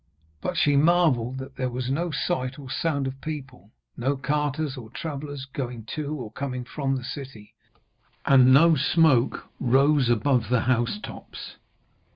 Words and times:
But 0.41 0.57
she 0.57 0.75
marvelled 0.75 1.37
that 1.37 1.57
there 1.57 1.69
was 1.69 1.91
no 1.91 2.09
sight 2.09 2.57
or 2.57 2.71
sound 2.71 3.05
of 3.05 3.21
people; 3.21 3.69
no 3.95 4.17
carters 4.17 4.75
or 4.75 4.89
travellers 4.89 5.45
going 5.45 5.85
to 5.93 6.15
or 6.15 6.31
coming 6.31 6.63
from 6.63 6.95
the 6.95 7.03
city, 7.03 7.53
and 8.25 8.51
no 8.51 8.73
smoke 8.75 9.47
rose 9.59 10.09
above 10.09 10.49
the 10.49 10.61
housetops. 10.61 11.57